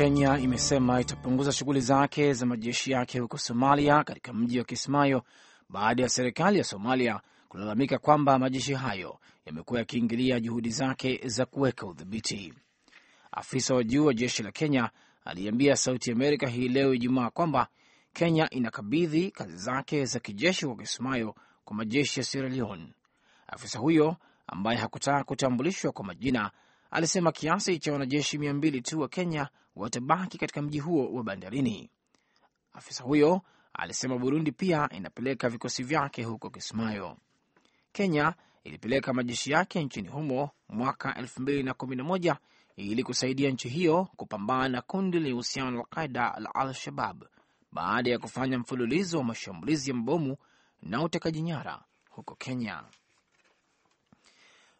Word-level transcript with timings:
Kenya 0.00 0.38
imesema 0.38 1.00
itapunguza 1.00 1.52
shughuli 1.52 1.80
zake 1.80 2.32
za 2.32 2.46
majeshi 2.46 2.92
yake 2.92 3.18
huko 3.18 3.38
Somalia 3.38 4.04
katika 4.04 4.32
mji 4.32 4.58
wa 4.58 4.64
Kismayo 4.64 5.22
baada 5.68 6.02
ya 6.02 6.08
serikali 6.08 6.58
ya 6.58 6.64
Somalia 6.64 7.20
kulalamika 7.48 7.98
kwamba 7.98 8.38
majeshi 8.38 8.74
hayo 8.74 9.18
yamekuwa 9.46 9.78
yakiingilia 9.80 10.40
juhudi 10.40 10.70
zake 10.70 11.20
za 11.28 11.46
kuweka 11.46 11.86
udhibiti. 11.86 12.54
Afisa 13.32 13.74
wa 13.74 13.84
juu 13.84 14.06
wa 14.06 14.14
jeshi 14.14 14.42
la 14.42 14.52
Kenya 14.52 14.90
aliambia 15.24 15.76
Sauti 15.76 16.12
Amerika 16.12 16.48
hii 16.48 16.68
leo 16.68 16.94
Ijumaa 16.94 17.30
kwamba 17.30 17.68
Kenya 18.12 18.50
inakabidhi 18.50 19.30
kazi 19.30 19.56
zake 19.56 20.04
za 20.04 20.20
kijeshi 20.20 20.66
kwa 20.66 20.76
Kismayo 20.76 21.34
kwa 21.64 21.76
majeshi 21.76 22.20
ya 22.20 22.24
Sierra 22.24 22.48
Leone. 22.48 22.92
Afisa 23.46 23.78
huyo 23.78 24.16
ambaye 24.46 24.78
hakutaka 24.78 25.24
kutambulishwa 25.24 25.92
kwa 25.92 26.04
majina 26.04 26.50
alisema 26.90 27.32
kiasi 27.32 27.78
cha 27.78 27.92
wanajeshi 27.92 28.38
mia 28.38 28.54
mbili 28.54 28.82
tu 28.82 29.00
wa 29.00 29.08
Kenya 29.08 29.48
watabaki 29.80 30.38
katika 30.38 30.62
mji 30.62 30.78
huo 30.80 31.12
wa 31.12 31.22
bandarini. 31.22 31.90
Afisa 32.72 33.04
huyo 33.04 33.40
alisema 33.72 34.18
Burundi 34.18 34.52
pia 34.52 34.88
inapeleka 34.92 35.48
vikosi 35.48 35.82
vyake 35.82 36.24
huko 36.24 36.50
Kismayo. 36.50 37.16
Kenya 37.92 38.34
ilipeleka 38.64 39.12
majeshi 39.12 39.50
yake 39.52 39.84
nchini 39.84 40.08
humo 40.08 40.50
mwaka 40.68 41.12
2011 41.12 42.36
ili 42.76 43.02
kusaidia 43.02 43.50
nchi 43.50 43.68
hiyo 43.68 44.08
kupambana 44.16 44.68
na 44.68 44.82
kundi 44.82 45.18
lenye 45.18 45.32
uhusiano 45.32 45.70
na 45.70 45.78
Alqaida 45.78 46.34
la 46.40 46.54
Al-Shabab 46.54 47.24
baada 47.72 48.10
ya 48.10 48.18
kufanya 48.18 48.58
mfululizo 48.58 49.18
wa 49.18 49.24
mashambulizi 49.24 49.90
ya 49.90 49.96
mabomu 49.96 50.36
na 50.82 51.02
utekaji 51.02 51.42
nyara 51.42 51.82
huko 52.10 52.34
Kenya. 52.34 52.84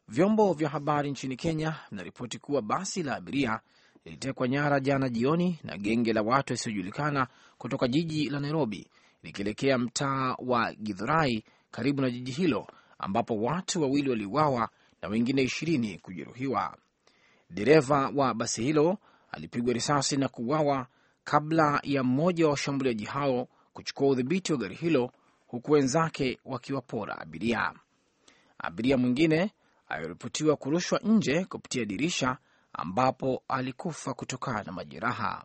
Vyombo 0.09 0.53
vya 0.53 0.69
habari 0.69 1.11
nchini 1.11 1.37
Kenya 1.37 1.77
vinaripoti 1.91 2.39
kuwa 2.39 2.63
basi 2.63 3.03
la 3.03 3.17
abiria 3.17 3.61
lilitekwa 4.05 4.49
nyara 4.49 4.81
jana 4.81 5.09
jioni 5.09 5.59
na 5.65 5.79
genge 5.79 6.13
la 6.13 6.23
watu 6.23 6.53
wasiojulikana 6.53 7.27
kutoka 7.59 7.89
jiji 7.89 8.31
la 8.31 8.41
Nairobi 8.41 8.91
likielekea 9.23 9.79
mtaa 9.79 10.35
wa 10.39 10.75
Githurai 10.75 11.45
karibu 11.71 12.03
na 12.03 12.11
jiji 12.11 12.33
hilo, 12.33 12.67
ambapo 12.99 13.37
watu 13.37 13.83
wawili 13.83 14.11
waliuawa 14.11 14.69
na 15.03 15.09
wengine 15.09 15.43
ishirini 15.43 15.99
kujeruhiwa. 15.99 16.77
Dereva 17.51 18.13
wa 18.15 18.35
basi 18.35 18.63
hilo 18.63 18.99
alipigwa 19.33 19.75
risasi 19.75 20.17
na 20.17 20.29
kuuawa 20.29 20.87
kabla 21.25 21.81
ya 21.83 22.05
mmoja 22.05 22.45
wa 22.45 22.51
washambuliaji 22.51 23.05
hao 23.05 23.49
kuchukua 23.73 24.09
udhibiti 24.09 24.53
wa 24.53 24.59
gari 24.59 24.75
hilo, 24.75 25.13
huku 25.47 25.73
wenzake 25.73 26.39
wakiwapora 26.45 27.19
abiria. 27.19 27.73
Abiria 28.59 28.97
mwingine 28.97 29.51
aliripotiwa 29.89 30.57
kurushwa 30.57 30.99
nje 31.05 31.45
kupitia 31.45 31.85
dirisha 31.85 32.39
ambapo 32.73 33.43
alikufa 33.49 34.15
kutokana 34.15 34.63
na 34.63 34.73
majeraha. 34.73 35.45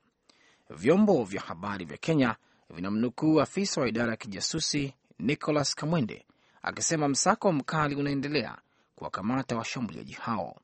Vyombo 0.69 1.23
vya 1.23 1.41
habari 1.41 1.85
vya 1.85 1.97
Kenya 1.97 2.35
vinamnukuu 2.69 3.41
afisa 3.41 3.81
wa 3.81 3.87
idara 3.87 4.11
ya 4.11 4.17
kijasusi 4.17 4.93
Nicholas 5.19 5.75
Kamwende 5.75 6.25
akisema 6.61 7.07
msako 7.07 7.51
mkali 7.51 7.95
unaendelea 7.95 8.57
kuwakamata 8.95 9.55
washambuliaji 9.57 10.13
hao. 10.13 10.55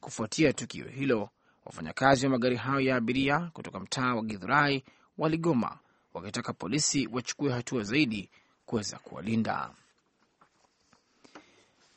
Kufuatia 0.00 0.52
tukio 0.52 0.88
hilo, 0.88 1.30
wafanyakazi 1.64 2.26
wa 2.26 2.30
magari 2.32 2.56
hayo 2.56 2.80
ya 2.80 2.96
abiria 2.96 3.38
kutoka 3.52 3.80
mtaa 3.80 4.14
wa 4.14 4.22
Githurai 4.22 4.84
waligoma 5.18 5.78
wakitaka 6.14 6.52
polisi 6.52 7.06
wachukue 7.12 7.52
hatua 7.52 7.82
zaidi 7.82 8.30
kuweza 8.66 8.98
kuwalinda. 8.98 9.70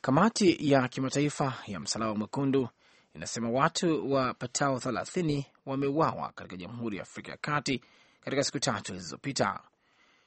Kamati 0.02 0.72
ya 0.72 0.88
kimataifa 0.88 1.54
ya 1.68 1.80
Msalaba 1.80 2.16
Mwekundu 2.16 2.70
inasema 3.16 3.50
watu 3.50 4.12
wapatao 4.12 4.80
thelathini 4.80 5.46
wameuawa 5.66 6.32
katika 6.36 6.58
Jamhuri 6.58 6.98
ya 6.98 7.04
Afrika 7.04 7.32
ya 7.32 7.38
Kati 7.38 7.82
katika 8.22 8.44
siku 8.44 8.60
tatu 8.60 8.92
zilizopita. 8.94 9.60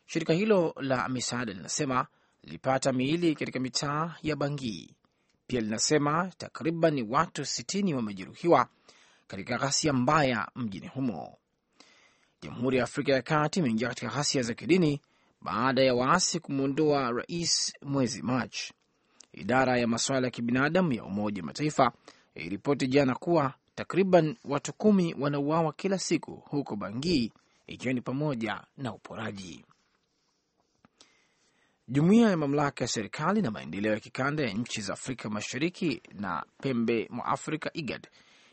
Shirika 0.07 0.33
hilo 0.33 0.75
la 0.81 1.09
misaada 1.09 1.53
linasema 1.53 2.07
lilipata 2.43 2.93
miili 2.93 3.35
katika 3.35 3.61
mitaa 3.61 4.15
ya 4.23 4.37
Bangui. 4.37 4.95
Pia 5.47 5.61
linasema 5.61 6.33
takriban 6.39 7.07
watu 7.11 7.45
sitini 7.45 7.95
wamejeruhiwa 7.95 8.69
katika 9.27 9.59
ghasia 9.59 9.93
mbaya 9.93 10.49
mjini 10.55 10.89
humo. 10.89 11.37
Jamhuri 12.43 12.77
ya 12.79 12.85
Afrika 12.85 13.13
ya 13.13 13.23
Kati 13.23 13.59
imeingia 13.59 13.89
katika 13.89 14.09
ghasia 14.09 14.43
za 14.43 14.55
kidini 14.55 15.01
baada 15.41 15.83
ya 15.83 15.95
waasi 15.95 16.41
kumwondoa 16.41 17.11
rais 17.13 17.73
mwezi 17.83 18.23
Machi. 18.23 18.73
Idara 19.33 19.79
ya 19.79 19.87
masuala 19.87 20.27
ya 20.27 20.31
kibinadamu 20.31 20.93
ya 20.93 21.05
Umoja 21.05 21.43
wa 21.43 21.47
Mataifa 21.47 21.93
iliripoti 22.37 22.87
jana 22.87 23.15
kuwa 23.15 23.55
takriban 23.75 24.37
watu 24.45 24.73
kumi 24.73 25.15
wanauawa 25.15 25.73
kila 25.73 25.99
siku 25.99 26.35
huko 26.37 26.77
Bangui, 26.77 27.33
ikiwa 27.67 27.95
ni 27.95 28.01
pamoja 28.01 28.61
na 28.77 28.95
uporaji. 28.95 29.65
Jumuiya 31.89 32.31
ya 32.31 32.37
mamlaka 32.37 32.85
ya 32.85 32.89
serikali 32.89 33.43
na 33.43 33.51
maendeleo 33.51 33.93
ya 33.93 34.01
kikanda 34.01 34.43
ya 34.43 34.53
nchi 34.53 34.81
za 34.81 34.93
Afrika 34.93 35.31
Mashariki 35.31 36.03
na 36.15 36.45
pembe 36.63 37.09
mwa 37.11 37.25
Afrika, 37.25 37.71
IGAD, 37.75 38.09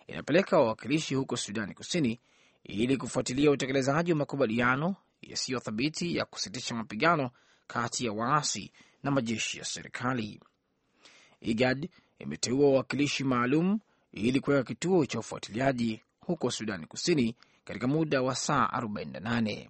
inapeleka 0.08 0.60
wawakilishi 0.60 1.16
huko 1.16 1.38
Sudani 1.38 1.74
Kusini 1.74 2.20
ili 2.64 2.98
kufuatilia 2.98 3.52
utekelezaji 3.52 4.12
wa 4.12 4.18
makubaliano 4.18 4.96
yasiyo 5.22 5.60
thabiti 5.60 6.16
ya 6.16 6.26
kusitisha 6.26 6.76
mapigano 6.76 7.32
kati 7.68 8.06
ya 8.06 8.12
waasi 8.12 8.72
na 9.04 9.12
majeshi 9.12 9.58
ya 9.60 9.66
serikali. 9.66 10.40
IGAD 11.42 11.90
imeteua 12.24 12.70
wawakilishi 12.70 13.24
maalum 13.24 13.80
ili 14.12 14.40
kuweka 14.40 14.64
kituo 14.64 15.06
cha 15.06 15.20
ufuatiliaji 15.20 16.02
huko 16.20 16.52
Sudani 16.52 16.86
Kusini 16.86 17.36
katika 17.66 17.88
muda 17.88 18.22
wa 18.22 18.36
saa 18.36 18.66
48. 18.82 19.70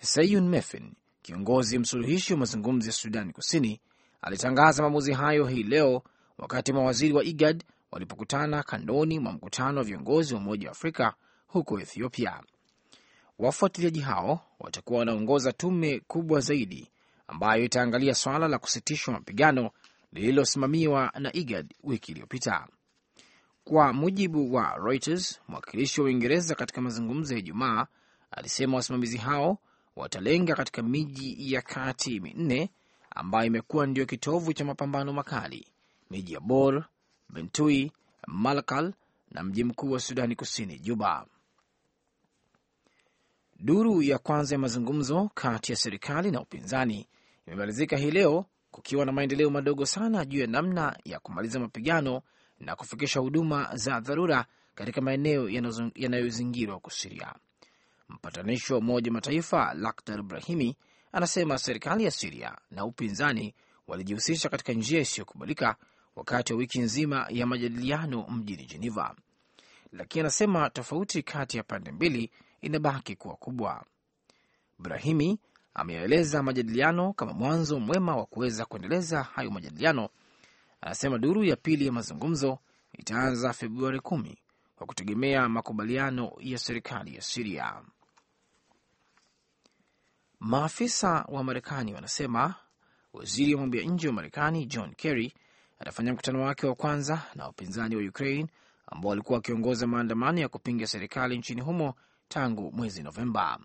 Seyun 0.00 0.48
Mefin, 0.48 0.92
kiongozi 1.22 1.78
msuluhishi 1.78 2.32
wa 2.32 2.38
mazungumzo 2.38 2.86
ya 2.86 2.92
Sudani 2.92 3.32
Kusini, 3.32 3.80
alitangaza 4.22 4.82
maamuzi 4.82 5.12
hayo 5.12 5.46
hii 5.46 5.62
leo 5.62 6.02
wakati 6.38 6.72
mawaziri 6.72 7.12
wa 7.14 7.24
IGAD 7.24 7.64
walipokutana 7.90 8.62
kandoni 8.62 9.18
mwa 9.18 9.32
mkutano 9.32 9.78
wa 9.78 9.84
viongozi 9.84 10.34
wa 10.34 10.40
Umoja 10.40 10.66
wa 10.68 10.72
Afrika 10.72 11.14
huko 11.46 11.80
Ethiopia. 11.80 12.40
Wafuatiliaji 13.38 14.00
hao 14.00 14.40
watakuwa 14.60 14.98
wanaongoza 14.98 15.52
tume 15.52 16.00
kubwa 16.06 16.40
zaidi 16.40 16.90
ambayo 17.28 17.64
itaangalia 17.64 18.14
swala 18.14 18.48
la 18.48 18.58
kusitishwa 18.58 19.14
mapigano 19.14 19.70
lililosimamiwa 20.14 21.12
na 21.18 21.36
IGAD 21.36 21.74
wiki 21.82 22.12
iliyopita. 22.12 22.66
Kwa 23.64 23.92
mujibu 23.92 24.54
wa 24.54 24.76
Reuters, 24.84 25.40
mwakilishi 25.48 26.00
wa 26.00 26.06
Uingereza 26.06 26.54
katika 26.54 26.80
mazungumzo 26.80 27.34
ya 27.34 27.40
Ijumaa 27.40 27.86
alisema 28.30 28.76
wasimamizi 28.76 29.16
hao 29.16 29.58
watalenga 29.96 30.54
katika 30.54 30.82
miji 30.82 31.52
ya 31.52 31.62
kati 31.62 32.20
minne 32.20 32.70
ambayo 33.10 33.46
imekuwa 33.46 33.86
ndio 33.86 34.06
kitovu 34.06 34.52
cha 34.52 34.64
mapambano 34.64 35.12
makali: 35.12 35.66
miji 36.10 36.32
ya 36.32 36.40
Bor, 36.40 36.84
Bentui, 37.30 37.92
Malakal 38.26 38.92
na 39.30 39.42
mji 39.42 39.64
mkuu 39.64 39.90
wa 39.90 40.00
Sudani 40.00 40.36
Kusini, 40.36 40.78
Juba. 40.78 41.26
Duru 43.60 44.02
ya 44.02 44.18
kwanza 44.18 44.54
ya 44.54 44.58
mazungumzo 44.58 45.30
kati 45.34 45.72
ya 45.72 45.76
serikali 45.78 46.30
na 46.30 46.40
upinzani 46.40 47.08
imemalizika 47.46 47.96
hii 47.96 48.10
leo 48.10 48.46
kukiwa 48.74 49.06
na 49.06 49.12
maendeleo 49.12 49.50
madogo 49.50 49.86
sana 49.86 50.24
juu 50.24 50.40
ya 50.40 50.46
namna 50.46 50.98
ya 51.04 51.18
kumaliza 51.20 51.60
mapigano 51.60 52.22
na 52.60 52.76
kufikisha 52.76 53.20
huduma 53.20 53.70
za 53.76 54.00
dharura 54.00 54.46
katika 54.74 55.00
maeneo 55.00 55.48
yanayozingirwa 55.94 56.74
huko 56.74 56.90
Siria. 56.90 57.34
Mpatanishi 58.08 58.72
wa 58.72 58.78
Umoja 58.78 59.12
Mataifa 59.12 59.74
Lakhdar 59.74 60.22
Brahimi 60.22 60.76
anasema 61.12 61.58
serikali 61.58 62.04
ya 62.04 62.10
Siria 62.10 62.58
na 62.70 62.84
upinzani 62.84 63.54
walijihusisha 63.86 64.48
katika 64.48 64.72
njia 64.72 65.00
isiyokubalika 65.00 65.76
wakati 66.16 66.52
wa 66.52 66.58
wiki 66.58 66.78
nzima 66.80 67.26
ya 67.30 67.46
majadiliano 67.46 68.26
mjini 68.28 68.64
Geneva, 68.66 69.14
lakini 69.92 70.20
anasema 70.20 70.70
tofauti 70.70 71.22
kati 71.22 71.56
ya 71.56 71.62
pande 71.62 71.92
mbili 71.92 72.30
inabaki 72.60 73.16
kuwa 73.16 73.36
kubwa. 73.36 73.84
Brahimi 74.78 75.38
ameeleza 75.74 76.42
majadiliano 76.42 77.12
kama 77.12 77.32
mwanzo 77.32 77.80
mwema 77.80 78.16
wa 78.16 78.26
kuweza 78.26 78.64
kuendeleza 78.64 79.22
hayo 79.22 79.50
majadiliano. 79.50 80.08
Anasema 80.80 81.18
duru 81.18 81.44
ya 81.44 81.56
pili 81.56 81.86
ya 81.86 81.92
mazungumzo 81.92 82.58
itaanza 82.92 83.52
Februari 83.52 84.00
kumi 84.00 84.38
kwa 84.76 84.86
kutegemea 84.86 85.48
makubaliano 85.48 86.32
ya 86.40 86.58
serikali 86.58 87.14
ya 87.14 87.20
Siria. 87.22 87.82
Maafisa 90.40 91.24
wa 91.28 91.44
Marekani 91.44 91.94
wanasema 91.94 92.54
waziri 93.12 93.54
wa 93.54 93.60
mambo 93.60 93.76
ya 93.76 93.84
nje 93.84 94.06
wa 94.08 94.12
Marekani 94.14 94.66
John 94.66 94.94
Kerry 94.94 95.34
atafanya 95.78 96.12
mkutano 96.12 96.42
wake 96.42 96.66
wa 96.66 96.74
kwanza 96.74 97.22
na 97.34 97.44
wapinzani 97.46 97.96
wa 97.96 98.02
Ukraine 98.02 98.48
ambao 98.86 99.10
walikuwa 99.10 99.36
wakiongoza 99.38 99.86
maandamano 99.86 100.40
ya 100.40 100.48
kupinga 100.48 100.86
serikali 100.86 101.38
nchini 101.38 101.60
humo 101.60 101.94
tangu 102.28 102.72
mwezi 102.72 103.02
Novemba. 103.02 103.58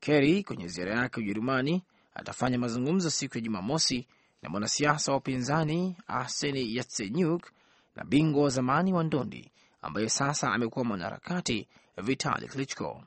Kerry 0.00 0.44
kwenye 0.44 0.68
ziara 0.68 0.94
yake 1.00 1.20
Ujerumani 1.20 1.82
atafanya 2.14 2.58
mazungumzo 2.58 3.10
siku 3.10 3.38
ya 3.38 3.40
Jumamosi 3.44 4.06
na 4.42 4.48
mwanasiasa 4.50 5.12
wa 5.12 5.18
upinzani 5.18 5.96
Arseni 6.06 6.76
Yatsenyuk 6.76 7.50
na 7.96 8.04
bingwa 8.04 8.42
wa 8.44 8.50
zamani 8.50 8.92
wa 8.92 9.04
ndondi 9.04 9.50
ambaye 9.82 10.08
sasa 10.08 10.52
amekuwa 10.52 10.84
mwanaharakati 10.84 11.68
Vitali 12.02 12.48
Klitschko. 12.48 13.04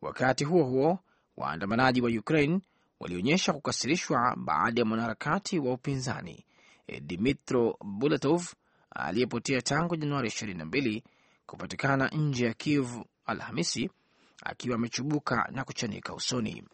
Wakati 0.00 0.44
huo 0.44 0.64
huo, 0.64 0.98
waandamanaji 1.36 2.00
wa 2.00 2.10
Ukraine 2.10 2.60
walionyesha 3.00 3.52
kukasirishwa 3.52 4.36
baada 4.36 4.80
ya 4.80 4.84
mwanaharakati 4.84 5.58
wa 5.58 5.72
upinzani 5.72 6.44
Dmitro 7.00 7.76
Bulatov 7.84 8.52
aliyepotea 8.90 9.62
tangu 9.62 9.96
Januari 9.96 10.28
22 10.28 11.02
kupatikana 11.46 12.08
nje 12.08 12.44
ya 12.46 12.54
Kiev 12.54 12.88
Alhamisi 13.26 13.90
akiwa 14.42 14.74
amechubuka 14.74 15.48
na 15.52 15.64
kuchanika 15.64 16.14
usoni. 16.14 16.64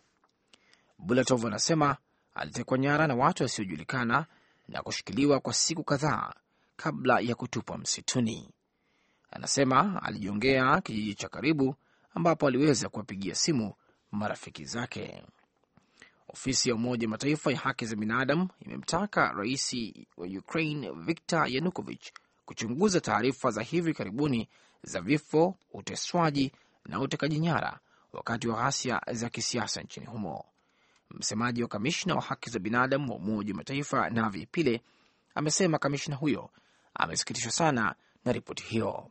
Bulatov 0.98 1.46
anasema 1.46 1.96
alitekwa 2.34 2.78
nyara 2.78 3.06
na 3.06 3.14
watu 3.14 3.42
wasiojulikana 3.42 4.26
na 4.68 4.82
kushikiliwa 4.82 5.40
kwa 5.40 5.52
siku 5.54 5.84
kadhaa 5.84 6.32
kabla 6.76 7.20
ya 7.20 7.34
kutupwa 7.34 7.78
msituni. 7.78 8.50
Anasema 9.30 10.02
alijiongea 10.02 10.80
kijiji 10.80 11.14
cha 11.14 11.28
karibu 11.28 11.74
ambapo 12.14 12.46
aliweza 12.48 12.88
kuwapigia 12.88 13.34
simu 13.34 13.74
marafiki 14.12 14.64
zake. 14.64 15.22
Ofisi 16.28 16.68
ya 16.68 16.74
Umoja 16.74 17.08
Mataifa 17.08 17.52
ya 17.52 17.58
haki 17.58 17.86
za 17.86 17.96
binadamu 17.96 18.48
imemtaka 18.60 19.32
rais 19.32 19.76
wa 20.16 20.26
Ukraine 20.26 20.90
Viktor 20.92 21.48
Yanukovych 21.48 22.12
kuchunguza 22.44 23.00
taarifa 23.00 23.50
za 23.50 23.62
hivi 23.62 23.94
karibuni 23.94 24.48
za 24.82 25.00
vifo, 25.00 25.54
uteswaji 25.72 26.52
na 26.88 27.00
utekaji 27.00 27.38
nyara 27.38 27.78
wakati 28.12 28.48
wa 28.48 28.56
ghasia 28.56 29.00
za 29.12 29.28
kisiasa 29.28 29.82
nchini 29.82 30.06
humo. 30.06 30.44
Msemaji 31.10 31.62
wa 31.62 31.68
kamishna 31.68 32.14
wa 32.14 32.20
haki 32.22 32.50
za 32.50 32.58
binadamu 32.58 33.10
wa 33.12 33.16
Umoja 33.18 33.52
wa 33.52 33.56
Mataifa 33.56 34.10
Navi 34.10 34.46
Pile 34.46 34.82
amesema 35.34 35.78
kamishna 35.78 36.16
huyo 36.16 36.50
amesikitishwa 36.94 37.52
sana 37.52 37.94
na 38.24 38.32
ripoti 38.32 38.62
hiyo. 38.62 39.10